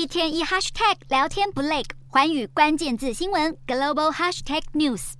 [0.00, 5.12] 一天一 hashtag 聊天不累，环宇关键字新闻 global hashtag news。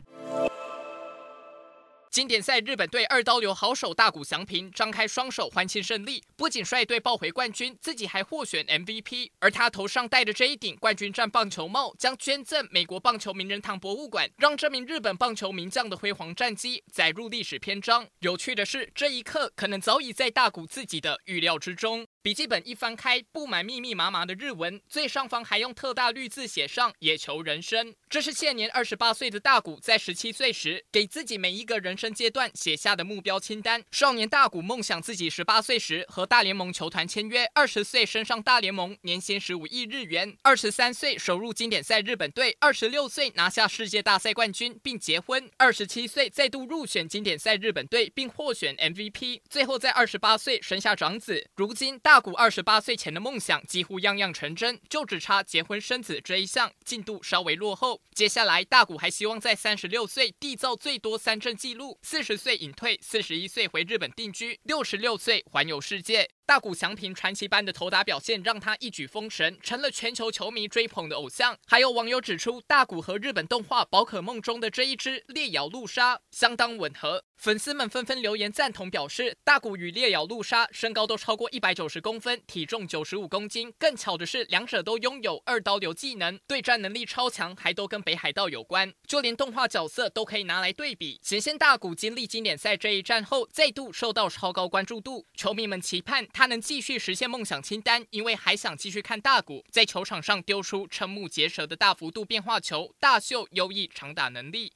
[2.10, 9.30] 经典赛日本队二刀流好手大谷翔平张开双手欢庆胜利，不仅率队抱回冠军，自己还获选 MVP。
[9.38, 18.06] 而他头上戴的这一顶冠军战棒球帽将捐赠美国棒球名人堂博物馆，让这名日本棒球名将的辉煌战绩载入历史篇章。
[18.20, 22.06] 有趣的是，这一刻可能早已在大谷自己的预料之中。
[22.22, 27.94] 笔记本一翻开，布满密密麻麻的日文，最上方还用特大绿字写上“野球人生”。
[28.10, 33.82] 这是现年二十八岁的大谷在十七岁时给自己每一个人生阶段写下的目标清单。
[33.90, 51.48] 少年大谷梦想自己十八岁时和大联盟球团签约，二十岁升上大联盟，年薪十五亿日元；二十三岁首入经典赛日本队，二十六岁拿下世界大赛冠军并结婚，二十七岁再度入选经典赛日本队并获选 MVP，最后在二十八岁生下长子。
[51.56, 52.09] 如今大。
[52.10, 58.02] 大谷二十八岁前的梦想几乎样样成真，就只差结婚生子这一项进度稍微落后。
[58.12, 66.28] 接下来，大谷还希望在三十六岁缔造最多三振纪录，四十岁隐退，四十一岁回日本定居，六十六岁环游世界。
[66.50, 71.56] 大谷翔平传奇般的投打表现让他一举封神，成了全球球迷追捧的偶像。
[71.68, 83.72] 还有网友指出，大谷和日本动画《宝可梦》中的这一只烈咬陆鲨相当吻合，粉丝们纷纷留言赞同，表示大谷与烈咬陆鲨身高都超过一百九十公分，体重九十五公斤。
[83.78, 88.92] 更巧的是，两者都拥有二刀流技能，对战能力超强，还都跟北海道有关。
[89.06, 96.26] 就连动画角色都可以拿来对比，显现大谷经历经典赛这一战后，再度受到超高关注度，球迷们期盼。
[96.40, 104.72] 他能继续实现梦想清单，因为还想继续看大谷在球场上丢出瞠目结舌的大幅度变化球，大秀优异长打能力。